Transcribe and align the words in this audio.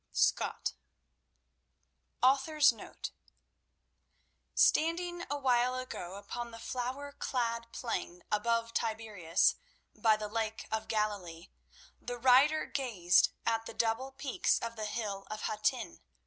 _"—Scott 0.17 0.73
AUTHOR'S 2.23 2.71
NOTE: 2.73 3.11
Standing 4.55 5.23
a 5.29 5.37
while 5.37 5.75
ago 5.75 6.15
upon 6.15 6.49
the 6.49 6.57
flower 6.57 7.11
clad 7.11 7.67
plain 7.71 8.23
above 8.31 8.73
Tiberius, 8.73 9.57
by 9.93 10.17
the 10.17 10.27
Lake 10.27 10.65
of 10.71 10.87
Galilee, 10.87 11.49
the 12.01 12.17
writer 12.17 12.65
gazed 12.65 13.29
at 13.45 13.67
the 13.67 13.75
double 13.75 14.11
peaks 14.13 14.57
of 14.57 14.75
the 14.75 14.85
Hill 14.87 15.27
of 15.29 15.41
Hattin. 15.41 16.01